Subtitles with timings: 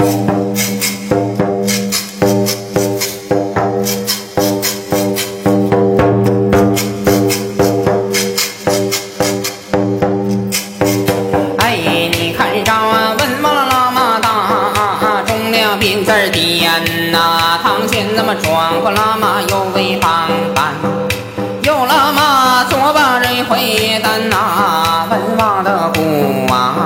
[0.00, 0.04] 哎，
[12.12, 16.70] 你看这啊，文王的喇嘛大，中了兵字儿点
[17.10, 20.30] 呐，唐僧那么转过喇嘛又为方，
[21.62, 26.77] 又喇嘛做把人回单呐，文王的古啊。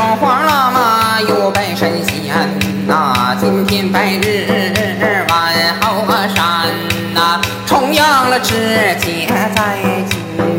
[0.00, 2.32] 你看双花喇嘛又拜神仙
[2.86, 6.68] 呐，今天拜日晚好山
[7.12, 9.76] 呐，重阳了直接在。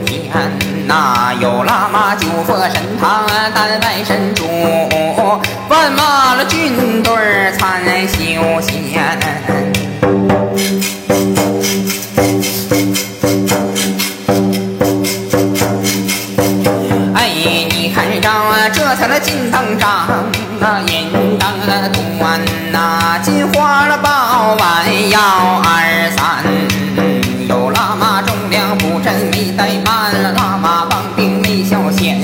[0.06, 4.44] 今天呐有喇嘛九佛神堂，丹拜神主，
[29.58, 32.16] 怠慢，拉马帮兵没消闲；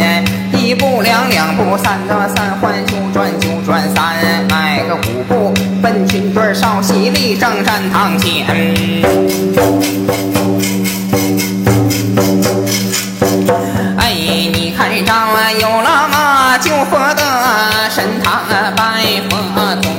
[0.54, 0.76] 一。
[0.78, 5.52] 步两两步三的三环九转九转三，迈个五步
[5.82, 8.46] 奔军队稍息立正站堂前。
[13.98, 14.14] 哎，
[14.54, 15.12] 你看这
[15.60, 18.44] 有喇嘛救佛的神堂
[18.76, 19.38] 拜佛
[19.82, 19.90] 祖，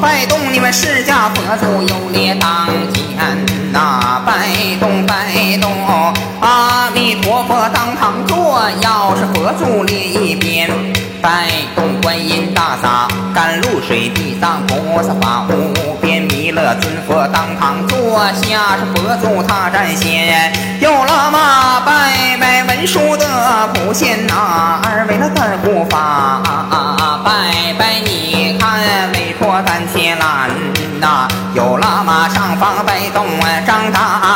[0.00, 3.45] 拜动你们释迦佛祖有列当前
[3.76, 4.32] 那，拜
[4.80, 5.14] 动拜
[5.60, 5.70] 动
[6.40, 10.70] 阿弥陀佛当堂坐，要是佛祖另一边，
[11.20, 24.80] 拜动观音大洒甘露水，地藏菩萨法无边弥勒尊佛当堂坐下，是佛祖他占先，有喇嘛拜拜文殊的普贤呐，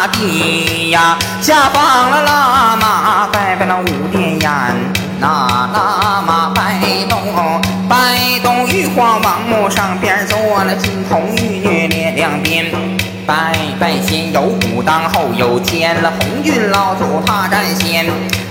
[0.08, 4.50] 地呀，下方了喇嘛拜拜了五殿阎，
[5.18, 5.26] 那
[5.74, 12.66] 喇嘛拜动拜动玉皇王母上边坐了金童玉女列两边，
[13.30, 13.92] 拜拜。
[14.02, 18.04] 先有武当后有天了红军老祖他占先。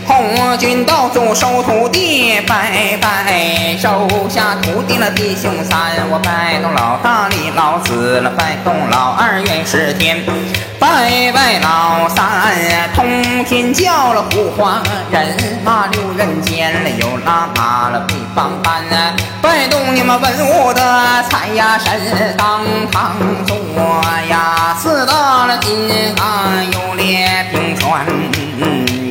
[0.08, 3.78] 红军道祖收徒弟，拜拜。
[3.78, 6.58] 收下徒弟了弟兄三，我拜。
[6.64, 8.56] 动老大李老子了，拜。
[8.64, 10.18] 动老二元始天，
[10.80, 11.60] 拜拜。
[11.60, 12.26] 老三
[12.96, 15.28] 通天教了护花人
[15.64, 18.82] 马六人间了有喇嘛了北方班，
[19.42, 19.68] 拜。
[19.68, 20.82] 动你们文武的
[21.30, 23.14] 财呀神当堂
[23.46, 23.56] 坐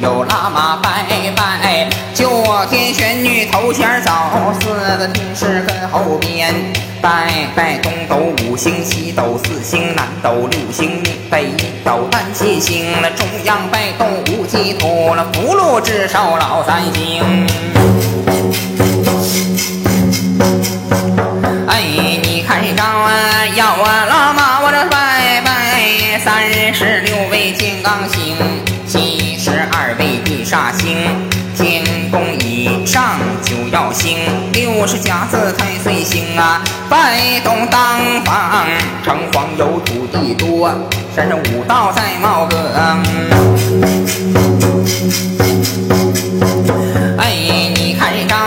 [0.00, 1.04] 有喇嘛拜
[1.34, 4.12] 拜，就我天玄女头前走，
[4.60, 6.54] 四个天师跟后边
[7.00, 7.78] 拜拜。
[7.78, 11.48] 东斗五星，西斗四星，南斗六星，北
[11.84, 13.10] 斗单七星那。
[13.10, 18.17] 中央拜斗无极土那，福禄至寿老三星。
[32.86, 34.18] 上九要星，
[34.52, 38.66] 六十甲子太岁星啊，拜东当房，
[39.04, 40.70] 城隍有土地多，
[41.14, 42.58] 山上五道在冒更。
[47.18, 47.30] 哎，
[47.74, 48.38] 你开张，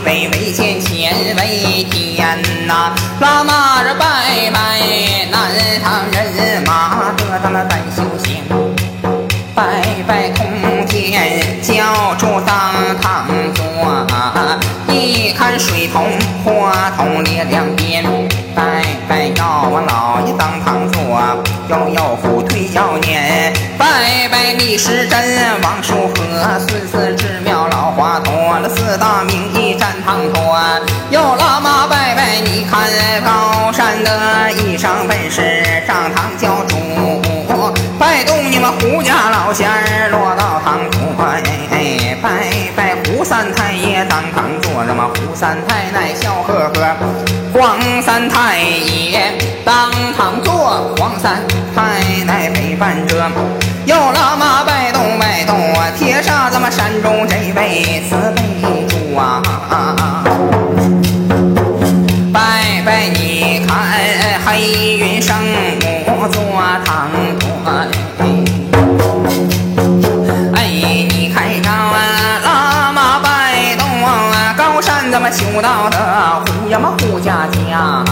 [0.00, 0.78] 北为前。
[0.80, 2.36] 天为天
[2.66, 4.80] 呐，喇嘛这拜拜，
[5.30, 5.50] 南
[5.82, 8.42] 唐人马得到了在修行，
[9.54, 13.64] 拜拜通天教主当堂坐，
[14.92, 16.04] 一看水桶
[16.44, 18.04] 花桶列两边，
[18.54, 21.00] 拜拜药王老爷当堂坐，
[21.68, 27.40] 摇摇虎腿摇念，拜拜李时珍王叔和孙四智
[29.78, 30.58] 站堂坐。
[31.10, 32.88] 有喇嘛拜拜，你看
[33.24, 36.76] 高山的一上本是上堂教主，
[37.98, 42.26] 拜动你们胡家老仙儿落到堂坐，哎哎，拜
[42.76, 46.96] 拜胡三太爷当堂坐，那么胡三太奶笑呵呵，
[47.54, 49.32] 黄三太爷
[49.64, 51.42] 当堂坐，黄三
[51.74, 53.16] 太奶陪伴着，
[53.86, 55.56] 有喇嘛拜动拜动，
[55.96, 56.68] 铁砂怎么？
[56.68, 58.42] 么山中这位慈悲
[58.88, 59.40] 主啊！
[64.58, 65.36] 白云圣
[66.04, 66.42] 母坐
[66.84, 67.08] 堂
[67.38, 67.46] 多
[70.56, 70.66] 哎，
[71.08, 71.94] 你看着啊，
[72.44, 78.02] 喇嘛摆动啊，高山怎么修道的胡呀嘛胡家家，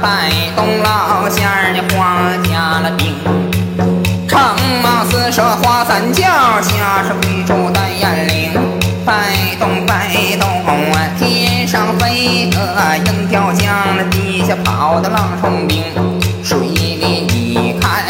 [0.00, 1.45] 摆动老乡。
[11.66, 15.82] 天上飞的鹰雕将，那地下跑的狼虫兵。
[16.40, 18.04] 水里你看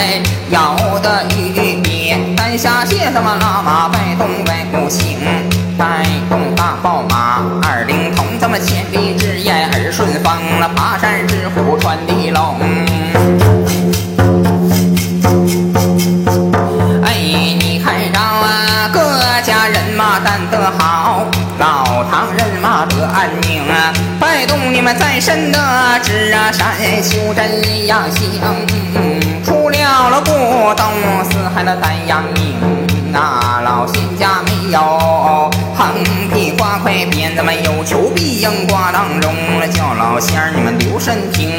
[0.51, 5.17] 摇的鱼鳖，山下写什么喇嘛摆动外不行，
[5.79, 12.61] 带动大宝马二灵通，咱们千里之眼耳顺风那，爬山之虎穿地龙。
[20.25, 21.27] 担得好，
[21.59, 22.03] 老
[24.87, 25.59] 们在身的
[26.01, 28.41] 智啊山修真阳行，
[29.45, 30.31] 出了了不
[30.77, 30.87] 动
[31.25, 32.55] 四海的丹阳明
[33.13, 33.61] 啊！
[33.65, 35.89] 老仙家没有横
[36.33, 41.51] 批挂块鞭，咱们有求必应挂当中了，叫老仙儿你们留神听，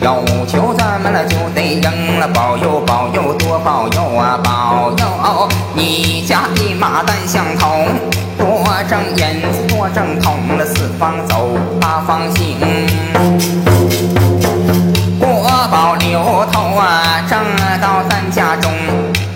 [0.00, 4.36] 有求咱们了就得应了，保佑保佑多保佑啊！
[4.42, 7.86] 保佑你家的马蛋相同。
[8.36, 9.40] 多正眼，
[9.76, 11.50] 我正通了四方走，
[11.80, 12.56] 八方行。
[15.18, 17.40] 国宝流头啊，正
[17.80, 18.70] 到咱家中。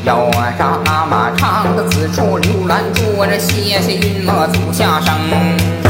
[0.05, 5.88] 有扎马长的此处，留兰珠这谢谢云魔祖下生。